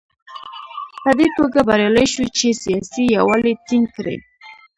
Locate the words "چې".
2.37-2.47